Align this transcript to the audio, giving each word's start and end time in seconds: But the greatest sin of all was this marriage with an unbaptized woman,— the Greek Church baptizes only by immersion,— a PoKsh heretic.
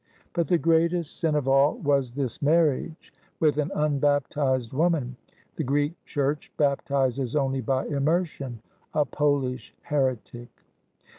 But 0.33 0.47
the 0.47 0.57
greatest 0.57 1.19
sin 1.19 1.35
of 1.35 1.47
all 1.47 1.75
was 1.75 2.13
this 2.13 2.41
marriage 2.41 3.13
with 3.39 3.59
an 3.59 3.69
unbaptized 3.75 4.73
woman,— 4.73 5.15
the 5.57 5.63
Greek 5.63 5.93
Church 6.05 6.51
baptizes 6.57 7.35
only 7.35 7.61
by 7.61 7.85
immersion,— 7.85 8.63
a 8.95 9.05
PoKsh 9.05 9.73
heretic. 9.83 10.49